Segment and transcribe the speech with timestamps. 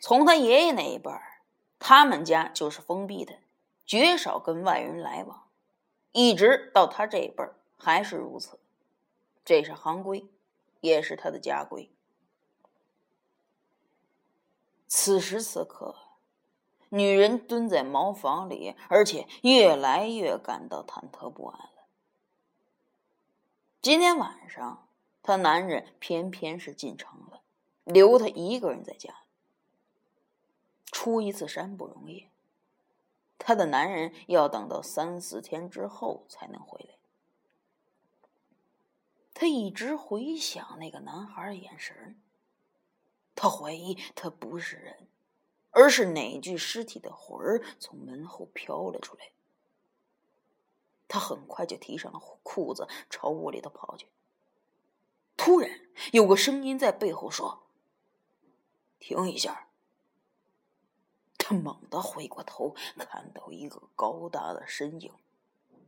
[0.00, 1.42] 从他爷爷那一辈儿，
[1.78, 3.38] 他们家就是封闭的，
[3.84, 5.48] 绝少跟外人来往，
[6.12, 8.60] 一直到他这一辈儿还是如此。
[9.44, 10.26] 这是行规，
[10.80, 11.90] 也是他的家规。
[14.86, 15.94] 此时此刻，
[16.90, 21.86] 女人蹲在茅房里，而且越来越感到忐忑不安了。
[23.82, 24.88] 今天晚上，
[25.22, 27.40] 她男人偏偏是进城了，
[27.84, 29.14] 留她一个人在家。
[30.90, 32.28] 出一次山不容易，
[33.38, 36.96] 她的男人要等到三四天之后才能回来。
[39.34, 42.20] 她一直回想那个男孩的眼神，
[43.36, 45.06] 她怀疑他不是人，
[45.70, 49.30] 而是哪具尸体的魂儿从门后飘了出来。
[51.06, 54.08] 她很快就提上了裤子，朝屋里头跑去。
[55.36, 55.70] 突然，
[56.12, 57.62] 有个声音在背后说
[58.98, 59.66] ：“停一下。”
[61.48, 65.10] 他猛地回过头，看到一个高大的身影，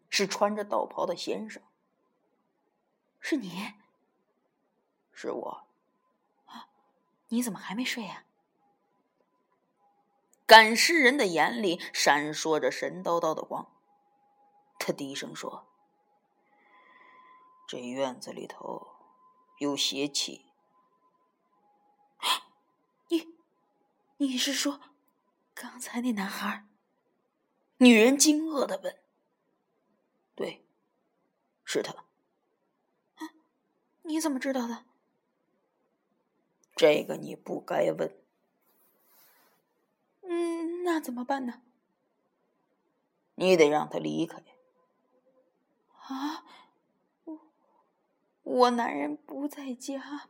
[0.09, 1.63] 是穿着道袍的先生。
[3.21, 3.75] 是你？
[5.13, 5.67] 是我。
[6.47, 6.71] 啊，
[7.29, 8.25] 你怎么还没睡呀？
[10.47, 13.71] 赶尸人的眼里闪烁着神叨叨的光，
[14.79, 15.67] 他低声说
[17.69, 18.97] ：“这院子里头
[19.59, 20.47] 有邪气。”
[23.09, 23.29] 你，
[24.17, 24.81] 你是说？
[25.63, 26.67] 刚才那男孩，
[27.77, 28.99] 女人惊愕的问
[30.35, 30.65] ：“对，
[31.65, 32.07] 是他。
[34.05, 34.87] 你怎么知道的？
[36.75, 38.17] 这个你不该问。
[40.23, 41.61] 嗯，那怎么办呢？
[43.35, 44.43] 你得让他离开。
[45.99, 46.43] 啊，
[47.25, 47.39] 我
[48.45, 50.27] 我男人不在家，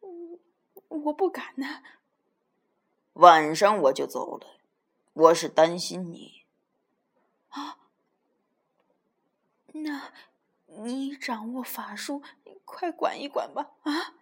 [0.00, 0.40] 我
[0.88, 1.84] 我不敢呢。
[3.12, 4.48] 晚上我就走了。”
[5.14, 6.44] 我是担心你，
[7.48, 7.78] 啊？
[9.74, 10.12] 那，
[10.66, 12.22] 你掌握法术，
[12.64, 13.72] 快管一管吧！
[13.82, 14.14] 啊！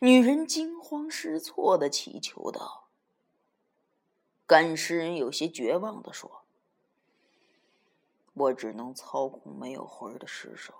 [0.00, 2.88] 女人惊慌失措的祈求道。
[4.46, 6.44] 干尸人有些绝望的说
[8.32, 10.74] ：“我只能操控没有魂的尸首。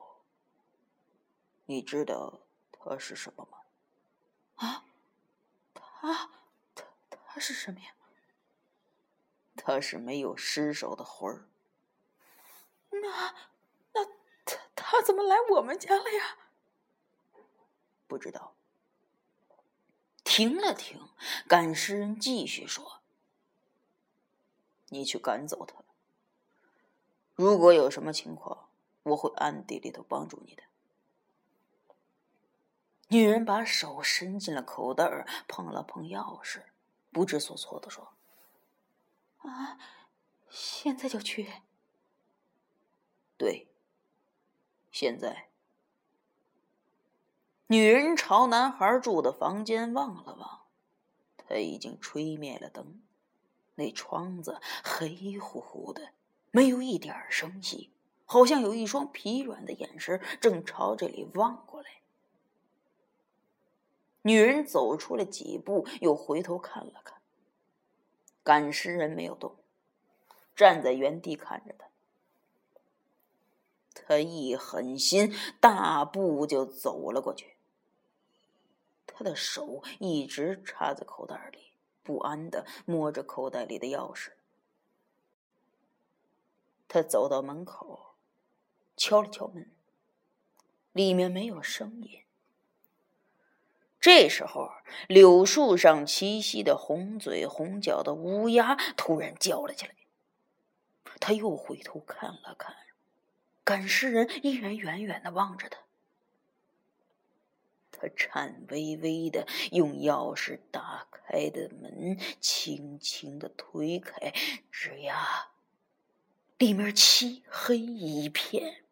[1.66, 2.40] 你知道
[2.72, 3.58] 他是什么吗？”
[4.56, 4.84] 啊？
[5.74, 6.30] 他，
[6.74, 7.92] 他，他是什么呀？
[9.58, 11.48] 他是没有尸首的魂儿。
[12.90, 13.34] 那
[13.92, 14.04] 那
[14.44, 16.38] 他他怎么来我们家了呀？
[18.06, 18.54] 不知道。
[20.24, 21.08] 停了停，
[21.48, 23.00] 赶尸人继续说
[24.88, 25.82] ：“你去赶走他。
[27.34, 28.68] 如果有什么情况，
[29.02, 30.62] 我会暗地里头帮助你的。”
[33.08, 36.64] 女人把手伸进了口袋儿，碰了碰钥匙，
[37.10, 38.12] 不知所措的说。
[39.48, 39.78] 啊！
[40.48, 41.48] 现在就去。
[43.36, 43.68] 对，
[44.90, 45.48] 现在。
[47.66, 50.62] 女人朝男孩住的房间望了望，
[51.36, 53.02] 他已经吹灭了灯，
[53.74, 56.12] 那窗子黑乎乎的，
[56.50, 57.92] 没有一点声息，
[58.24, 62.00] 好像有一双疲软的眼神正朝这里望过来。
[64.22, 67.17] 女人走出了几步，又回头看了看。
[68.48, 69.56] 赶尸人没有动，
[70.56, 71.86] 站在原地看着他。
[73.92, 77.56] 他一狠心，大步就走了过去。
[79.06, 81.72] 他的手一直插在口袋里，
[82.02, 84.30] 不安的摸着口袋里的钥匙。
[86.88, 88.14] 他走到门口，
[88.96, 89.70] 敲了敲门，
[90.92, 92.22] 里面没有声音。
[94.10, 94.72] 这时候，
[95.06, 99.94] 柳树上栖息的红嘴红脚的乌鸦突然叫了起来。
[101.20, 102.74] 他又回头看了看，
[103.64, 105.80] 赶尸人依然远远的望着他。
[107.92, 114.32] 他颤巍巍的用钥匙打开的门，轻轻的推开，
[114.72, 115.50] 吱呀，
[116.56, 118.84] 里面漆黑一片。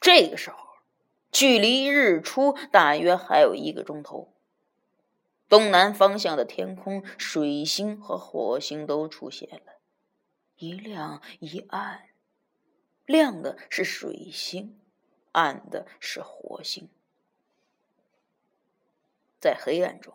[0.00, 0.63] 这个时候。
[1.34, 4.32] 距离日出大约还有一个钟头。
[5.48, 9.72] 东南方向的天空，水星和火星都出现了，
[10.56, 12.04] 一亮一暗，
[13.04, 14.78] 亮的是水星，
[15.32, 16.88] 暗的是火星。
[19.40, 20.14] 在黑暗中，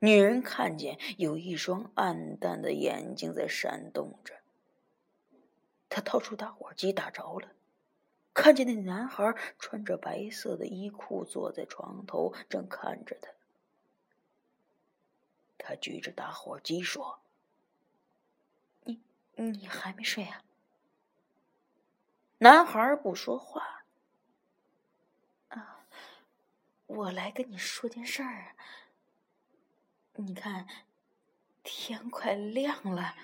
[0.00, 4.34] 女人看见有一双暗淡的眼睛在闪动着。
[5.88, 7.52] 她掏出打火机，打着了。
[8.36, 13.30] 看见那男孩穿着白色的衣裤坐在床头，正看着他。
[15.56, 17.18] 他举着打火机说
[18.84, 19.00] ：“你
[19.36, 20.44] 你还没睡啊？”
[22.38, 23.84] 男孩不说话。
[25.48, 25.86] 啊，
[26.86, 28.54] 我来跟你说件事儿。
[30.12, 30.68] 你看，
[31.62, 33.14] 天快亮了。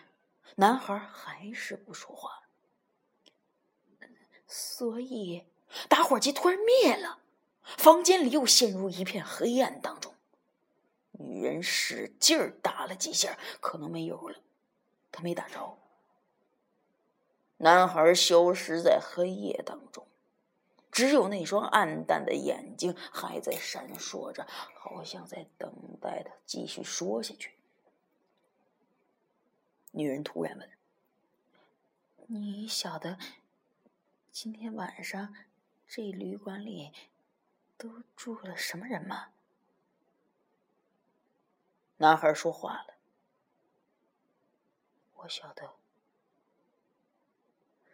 [0.57, 2.42] 男孩还是不说话。
[4.55, 5.47] 所以，
[5.89, 7.21] 打火机突然灭了，
[7.63, 10.15] 房间里又陷入一片黑暗当中。
[11.13, 14.39] 女人使劲儿打了几下，可能没油了，
[15.11, 15.79] 她没打着。
[17.57, 20.07] 男孩消失在黑夜当中，
[20.91, 27.55] 只有那双暗淡的眼睛还在闪烁着，好像在等待他继续说下去。
[29.93, 30.69] 女人突然问
[32.29, 33.17] ：“你晓得
[34.33, 35.37] 今天晚上
[35.87, 36.91] 这旅馆里
[37.77, 39.35] 都住了什么人吗？”
[41.99, 42.95] 男孩说话了
[45.17, 45.75] ：“我晓得。”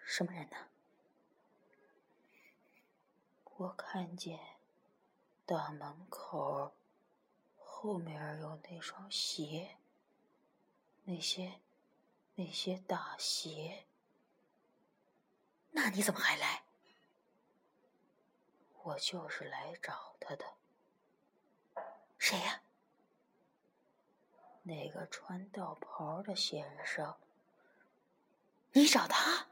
[0.07, 0.57] 什么人呢？
[3.57, 4.39] 我看见
[5.45, 6.73] 大门口
[7.57, 9.77] 后面有那双鞋，
[11.03, 11.61] 那些
[12.37, 13.88] 那些大鞋。
[15.71, 16.65] 那你怎么还来？
[18.83, 20.45] 我就是来找他的。
[22.19, 22.63] 谁呀？
[24.63, 27.17] 那个穿道袍的先生。
[28.73, 29.47] 你找他？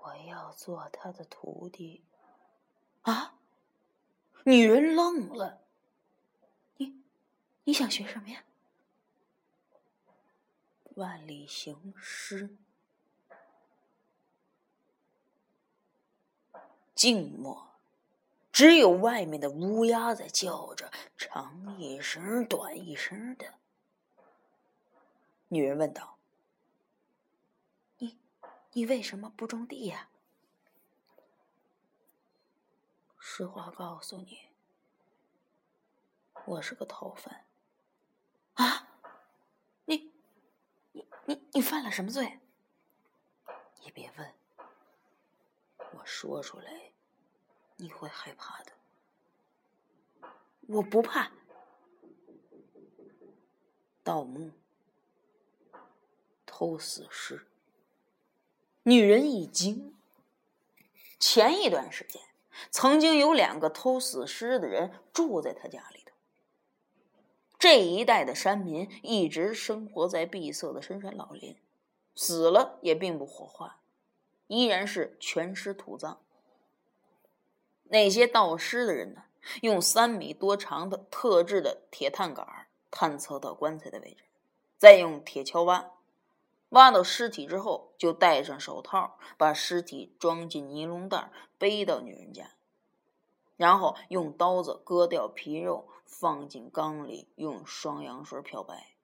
[0.00, 2.04] 我要做他的徒弟，
[3.02, 3.38] 啊！
[4.44, 5.60] 女人愣了。
[6.76, 7.02] 你，
[7.64, 8.44] 你想学什么呀？
[10.96, 12.56] 万里行诗。
[17.02, 17.66] 静默，
[18.52, 23.54] 只有外面的乌鸦在叫着，长一声，短一声的。
[25.48, 26.16] 女人问道。
[27.98, 28.16] 你
[28.70, 30.10] 你为什么不种地呀？
[33.18, 34.38] 实话告诉你，
[36.44, 37.46] 我是个逃犯。
[38.54, 38.86] 啊！
[39.86, 40.12] 你、
[40.92, 42.38] 你、你、你犯了什么罪？
[43.80, 44.34] 你别问，
[45.94, 46.91] 我说出来
[47.76, 48.72] 你会害怕的。
[50.68, 51.30] 我不怕。
[54.04, 54.50] 盗墓、
[56.44, 57.46] 偷死尸。
[58.82, 59.94] 女人一惊。
[61.20, 62.20] 前一段时间，
[62.70, 66.12] 曾经有两个偷死尸的人住在他家里头。
[67.60, 71.56] 这一带的山民一直生活在闭塞的深山老林，
[72.16, 73.78] 死了也并不火化，
[74.48, 76.20] 依然是全尸土葬。
[77.92, 79.24] 那些盗尸的人呢，
[79.60, 84.24] 用三米多长的特制的铁探杆探测到棺材的位置，
[84.78, 85.90] 再用铁锹挖。
[86.70, 92.52] 挖到尸体之后，就戴上手套，把尸体装进尼龙袋，背到女人家，
[93.58, 98.94] 然后用刀子割掉皮肉，放进缸里，用双氧水漂白。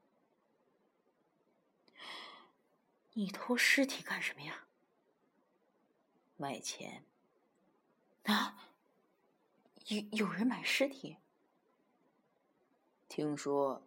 [3.12, 4.64] 你偷尸体干什么呀？
[6.38, 7.04] 卖钱。
[8.22, 8.67] 啊？
[9.88, 11.16] 有有人买尸体？
[13.08, 13.82] 听说，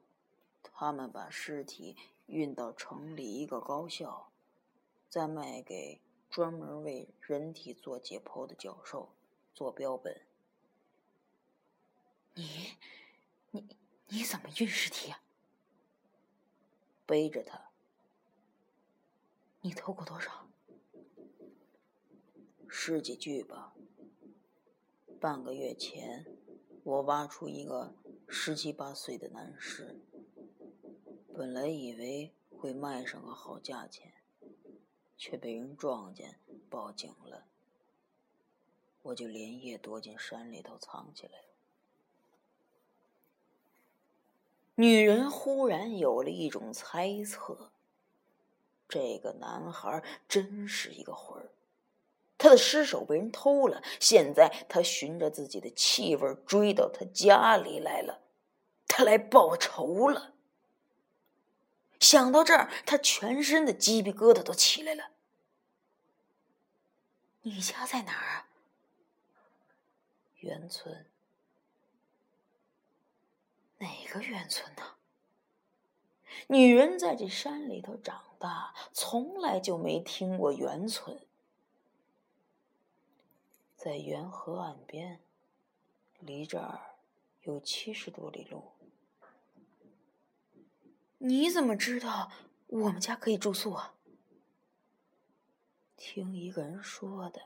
[0.63, 1.97] 他们把尸体。
[2.27, 4.31] 运到城里一个高校，
[5.09, 5.99] 再卖给
[6.29, 9.13] 专门为人体做解剖的教授
[9.53, 10.25] 做标本。
[12.35, 12.77] 你，
[13.49, 15.21] 你你怎么运尸体啊？
[17.05, 17.71] 背着他。
[19.59, 20.47] 你偷过多少？
[22.69, 23.75] 十几具吧。
[25.21, 26.25] 半个月前，
[26.83, 27.93] 我挖出一个
[28.27, 29.99] 十七八岁的男尸。
[31.31, 34.11] 本来以为会卖上个好价钱，
[35.15, 36.39] 却被人撞见，
[36.71, 37.45] 报警了。
[39.03, 41.45] 我就连夜躲进山里头藏起来了。
[44.73, 47.69] 女人忽然有了一种猜测：
[48.89, 51.51] 这个男孩真是一个魂儿，
[52.41, 58.23] 他的尸首被人偷了，现在他循着自己的气味追到他家里来了，
[58.87, 60.33] 他来报仇了。
[61.99, 65.11] 想到这儿，他全身的鸡皮疙瘩都起来了。
[67.43, 68.47] 你家在哪儿啊？
[70.39, 71.05] 原村。
[73.77, 74.81] 哪个原村呢？
[76.47, 81.19] 女人在这山里头长大，从来就没听过原村。
[83.83, 85.19] 在原河岸边，
[86.19, 86.97] 离这儿
[87.41, 88.73] 有七十多里路。
[91.17, 92.31] 你怎么知道
[92.67, 93.95] 我们家可以住宿啊？
[95.97, 97.41] 听一个人说的。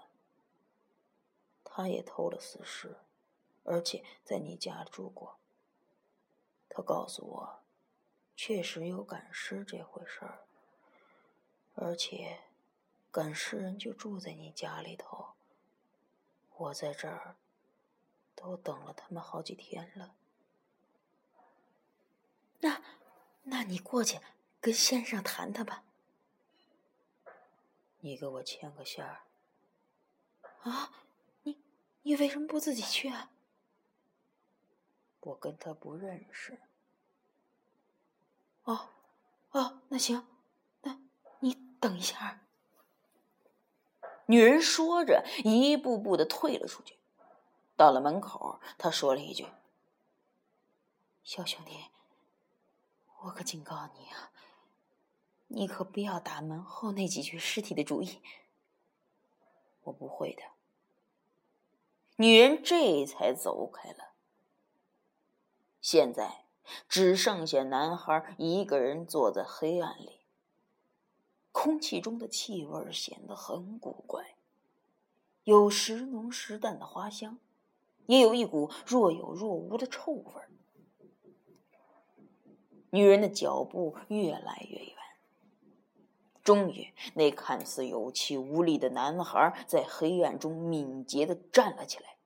[1.63, 2.97] 他也偷了死尸，
[3.63, 5.39] 而且在你家住过。
[6.67, 7.63] 他告诉我，
[8.35, 10.45] 确实有赶尸这回事儿，
[11.75, 12.39] 而且
[13.09, 15.24] 赶尸人就住在你家里头。
[16.57, 17.35] 我在这儿
[18.35, 20.15] 都等了他们好几天了。
[22.59, 22.81] 那，
[23.43, 24.19] 那你过去
[24.61, 25.83] 跟先生谈谈吧。
[27.99, 29.23] 你给我牵个线儿。
[30.61, 30.91] 啊，
[31.43, 31.59] 你
[32.03, 33.31] 你为什么不自己去啊？
[35.19, 36.59] 我跟他不认识。
[38.63, 38.89] 哦，
[39.51, 40.25] 哦，那行，
[40.81, 40.99] 那
[41.39, 42.44] 你等一下。
[44.27, 46.97] 女人说着，一步步的退了出去。
[47.75, 49.47] 到了门口，她说了一句
[51.23, 51.85] ：“小兄弟。”
[53.23, 54.31] 我可警告你啊，
[55.47, 58.21] 你可不要打门后那几具尸体的主意。
[59.83, 60.43] 我不会的。
[62.17, 64.13] 女人这才走开了。
[65.81, 66.45] 现在
[66.87, 70.14] 只剩下男孩一个人坐在黑暗里。
[71.55, 74.35] 空气中的气味显得很古怪，
[75.45, 77.39] 有时浓时淡的花香，
[78.07, 80.51] 也有一股若有若无的臭味儿。
[82.89, 84.95] 女人的脚步越来越远，
[86.43, 92.17] 终于，那看似有气无力的男孩在黑暗中敏捷的站了起来。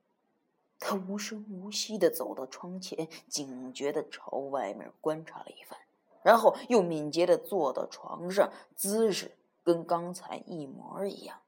[0.80, 5.78] 他无声无息的走到窗前，警觉的朝外面观察了一番，
[6.22, 11.40] 然后又敏捷的坐到床上，姿势跟刚才一模一样。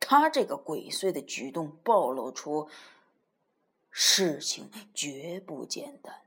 [0.00, 2.68] 他这个鬼祟的举动暴露出
[3.90, 6.22] 事情绝不简单。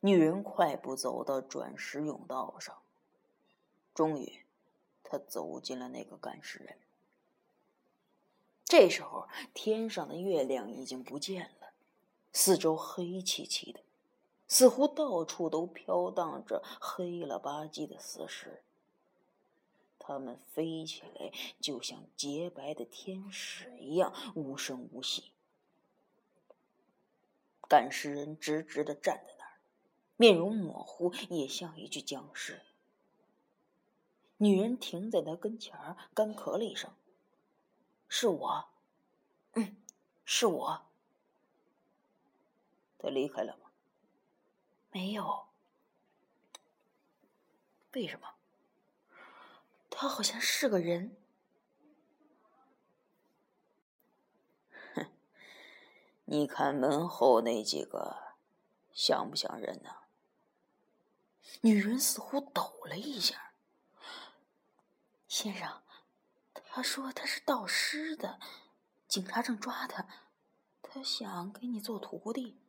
[0.00, 2.76] 女人快步走到转石甬道上，
[3.94, 4.44] 终于，
[5.02, 6.78] 她走进了那个干尸人。
[8.64, 11.55] 这时候，天上的月亮已经不见了，
[12.38, 13.80] 四周黑漆漆的，
[14.46, 18.62] 似乎到处都飘荡着黑了吧唧的死尸。
[19.98, 25.32] 它们飞起来，就像洁白的天使一样，无声无息。
[27.66, 29.56] 赶尸人直直的站在那儿。
[30.18, 32.60] 面容模糊，也像一具僵尸。
[34.36, 36.90] 女人停在他跟前儿，干咳了一声
[38.08, 38.66] ：“是我，
[39.54, 39.74] 嗯，
[40.26, 40.82] 是我。”
[43.06, 43.70] 他离开了吗？
[44.90, 45.46] 没有。
[47.92, 48.34] 为什么？
[49.88, 51.16] 他好像是个人。
[54.96, 55.06] 哼，
[56.24, 58.34] 你看门后那几个，
[58.92, 59.90] 像不像人呢？
[61.60, 63.52] 女人似乎抖了一下。
[65.28, 65.80] 先生，
[66.52, 68.40] 他说他是盗尸的，
[69.06, 70.08] 警察正抓他，
[70.82, 72.60] 他想给你做徒弟。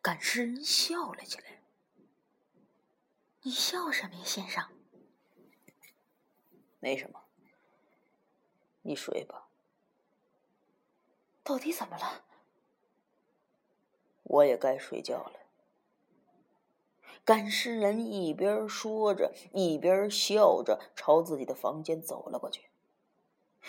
[0.00, 1.62] 赶尸人笑了起来。
[3.42, 4.64] 你笑什么呀，先生？
[6.80, 7.24] 没什么。
[8.82, 9.48] 你睡吧。
[11.42, 12.24] 到底怎么了？
[14.22, 15.40] 我也该睡觉了。
[17.24, 22.70] 赶尸人一边说着，一边笑着朝自己的房间走了过去。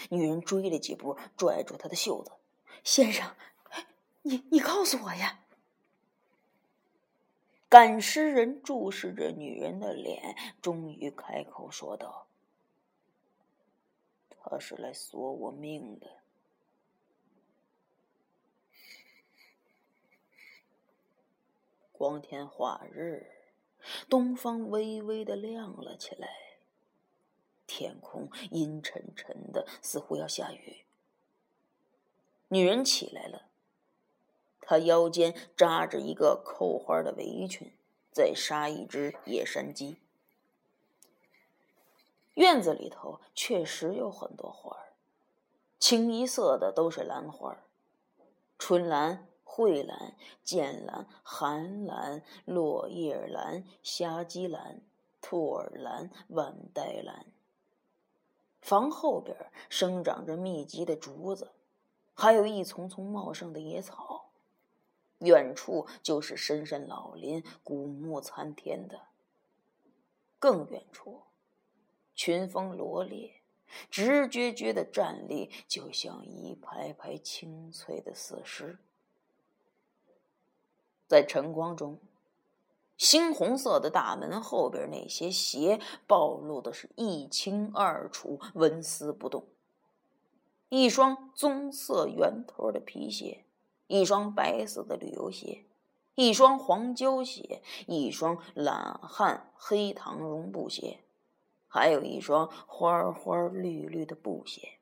[0.09, 2.31] 女人追了几步，拽住他的袖子
[2.85, 3.35] ：“先生，
[4.21, 5.41] 你你告诉我呀！”
[7.67, 12.27] 赶尸人注视着女人的脸，终于开口说道
[14.29, 16.21] ：“他是来索我命的。”
[21.91, 23.25] 光天化日，
[24.07, 26.29] 东方微微的亮了起来。
[27.65, 30.84] 天空阴沉沉的，似乎要下雨。
[32.55, 33.49] 女人起来了，
[34.61, 37.73] 她腰间扎着一个扣花的围裙，
[38.13, 39.97] 在杀一只野山鸡。
[42.35, 44.93] 院子里头确实有很多花儿，
[45.79, 47.57] 清一色的都是兰花，
[48.57, 49.27] 春兰。
[49.57, 54.81] 蕙兰、剑兰、寒兰、落叶兰、虾鸡兰、
[55.21, 57.27] 兔耳兰、万代兰。
[58.59, 59.37] 房后边
[59.69, 61.51] 生长着密集的竹子，
[62.15, 64.31] 还有一丛丛茂盛的野草。
[65.19, 69.03] 远处就是深深老林，古木参天的。
[70.39, 71.21] 更远处，
[72.13, 73.41] 群峰罗列，
[73.89, 78.77] 直撅撅的站立，就像一排排清脆的死尸。
[81.07, 81.97] 在晨光中，
[82.99, 89.45] 猩红色的大门后边那些鞋暴露的是一清二楚，纹丝不动。
[90.77, 93.45] 一双棕色圆头的皮鞋，
[93.87, 95.63] 一双白色的旅游鞋，
[96.15, 100.99] 一双黄胶鞋，一双懒汉黑糖绒布鞋，
[101.69, 104.73] 还有一双花花绿绿的布鞋。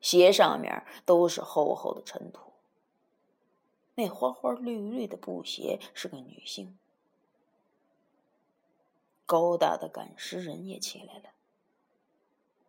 [0.00, 2.50] 鞋上面都是厚厚的尘土。
[3.94, 6.76] 那花花绿绿的布鞋是个女性。
[9.24, 11.31] 高大的赶尸人也起来了。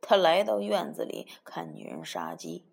[0.05, 2.65] 他来到院子里看女人杀鸡。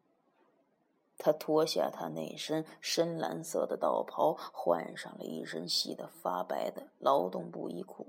[1.17, 8.09] 他脱下他那身深蓝色的道袍，换上了一身洗得发白的劳动布衣裤，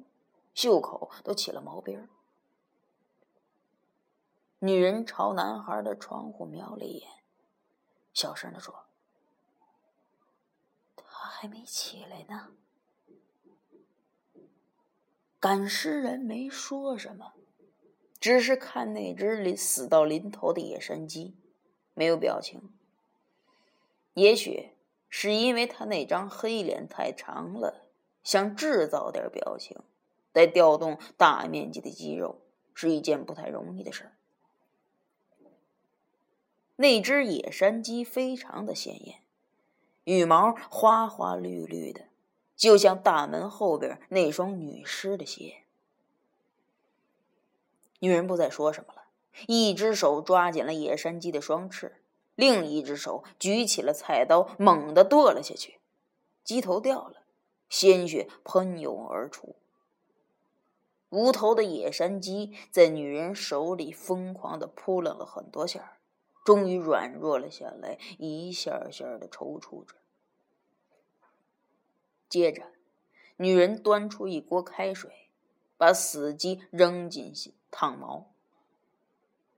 [0.54, 2.10] 袖口都起了毛边
[4.60, 7.10] 女人朝男孩的窗户瞄了一眼，
[8.14, 8.86] 小声的说。
[10.96, 12.50] 他还没起来呢。
[15.40, 17.34] 赶尸人没说什么，
[18.22, 21.36] 只是看那只临死到临头的野山鸡，
[21.96, 22.70] 没有表情。
[24.14, 24.70] 也许
[25.10, 27.88] 是因为他那张黑脸太长了，
[28.24, 29.76] 想制造点表情，
[30.32, 32.42] 得调动大面积的肌肉，
[32.76, 34.12] 是一件不太容易的事儿。
[36.76, 39.22] 那只野山鸡非常的鲜艳。
[40.04, 42.06] 羽毛花花绿绿的，
[42.56, 45.61] 就像大门后边那双女尸的鞋。
[48.02, 49.04] 女人不再说什么了，
[49.48, 52.04] 一只手抓紧了野山鸡的双翅，
[52.34, 55.80] 另一只手举起了菜刀，猛地剁了下去。
[56.44, 57.24] 鸡头掉了，
[57.70, 59.56] 鲜血喷涌而出。
[61.10, 65.98] 无头的野山鸡在女人手里疯狂的扑棱了很多下
[66.44, 69.96] 终于软弱了下来，一下下的抽搐着。
[72.28, 72.64] 接着，
[73.38, 75.30] 女人端出一锅开水，
[75.78, 78.28] 把死鸡扔进去烫毛。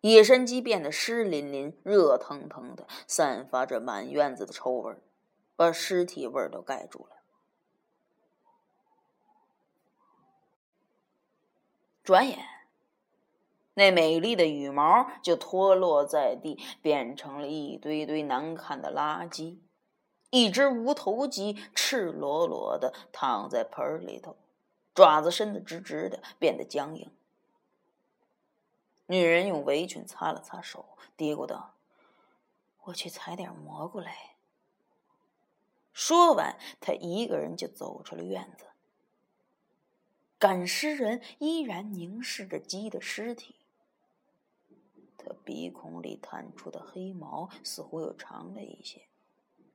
[0.02, 4.96] 野山鸡变得湿淋淋、热腾腾的，散发着满院子的臭味
[5.56, 7.18] 把尸体味都盖住了。
[12.04, 12.46] 转眼。
[13.76, 19.58] 那美丽的羽毛就脱落在地，变成了一堆堆难看的垃圾。
[20.30, 24.36] 一只无头鸡赤裸裸的躺在盆里头，
[24.94, 27.10] 爪子伸得直直的，变得僵硬。
[29.06, 31.74] 女人用围裙擦了擦手，嘀咕道
[32.84, 34.36] ：“我去采点蘑菇来。”
[35.94, 38.66] 说完，她一个人就走出了院子。
[40.40, 43.56] 赶尸人依然凝视着鸡的尸体。
[45.18, 49.04] 他鼻孔里探出的黑毛似乎又长了一些，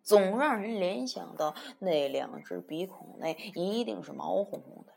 [0.02, 4.92] 总让人联想到那两只鼻孔内一定是毛烘烘的。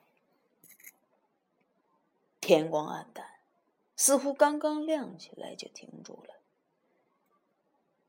[2.42, 3.31] 天光暗淡，
[4.02, 6.34] 似乎刚刚亮起来就停住了。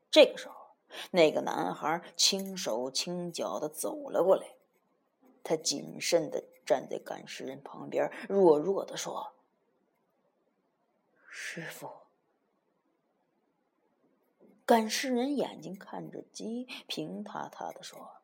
[0.09, 0.55] 这个时候，
[1.11, 4.55] 那个男孩轻手轻脚的走了过来，
[5.43, 9.35] 他谨慎的站在赶尸人旁边，弱弱的说
[11.29, 11.87] ：“师傅。”
[14.65, 18.15] 赶尸人眼睛看着鸡，平塌塌的说：“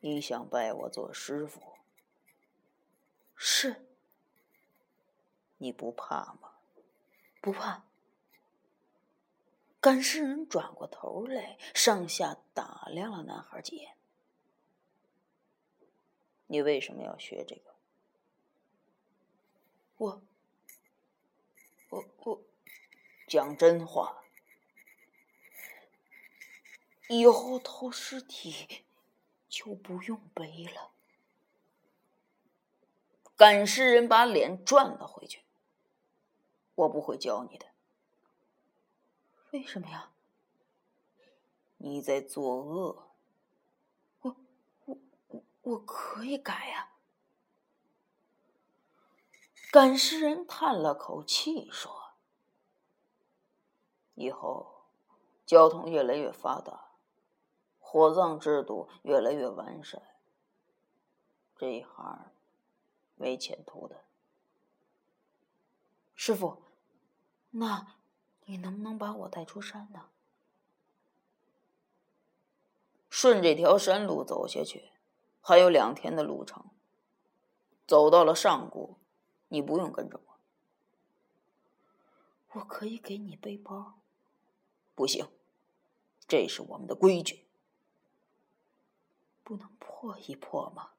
[0.00, 1.62] 你想拜我做师傅？
[3.34, 3.87] 是。
[5.58, 6.54] 你不怕吗？
[7.40, 7.84] 不怕。”
[9.80, 13.96] 赶尸人转过头来，上下打量了男孩几眼。
[16.48, 17.74] 你为什么要学这个？
[19.98, 20.22] 我……
[21.90, 22.04] 我……
[22.24, 22.42] 我……
[23.28, 24.24] 讲真话。
[27.08, 28.84] 以后偷尸体
[29.48, 30.90] 就不用背了。
[33.36, 35.42] 赶尸人把脸转了回去。
[36.78, 37.66] 我不会教你的。
[39.50, 40.12] 为什么呀？
[41.78, 43.08] 你在作恶。
[44.20, 44.36] 我
[44.84, 46.92] 我我我可以改呀。
[49.72, 52.14] 赶尸人叹了口气说
[54.14, 54.84] ：“以后
[55.44, 56.92] 交通越来越发达。”
[57.80, 60.00] 火葬制度越来越完善，
[61.56, 62.30] 这一行
[63.16, 64.04] 没前途的。
[66.14, 66.62] 师傅，
[67.50, 67.94] 那
[68.44, 70.10] 你能不能把我带出山呢？
[73.10, 74.90] 顺这条山路走下去，
[75.40, 76.66] 还有两天的路程。
[77.86, 78.98] 走到了上古，
[79.48, 80.38] 你不用跟着我，
[82.52, 83.94] 我可以给你背包。
[84.94, 85.26] 不行，
[86.26, 87.46] 这是我们的规矩。
[89.42, 90.90] 不能破一破吗？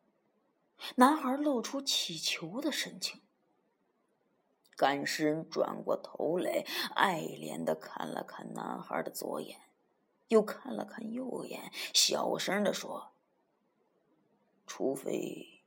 [0.95, 3.21] 男孩露出乞求的神情。
[4.80, 6.63] 赶尸人转过头来，
[6.96, 9.60] 爱怜的看了看男孩的左眼，
[10.30, 13.12] 又看了看右眼，小声的说
[14.65, 15.60] ：“除非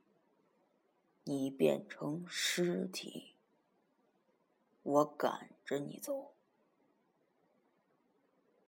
[1.25, 3.35] 你变成尸体，
[4.81, 6.32] 我赶着你走。”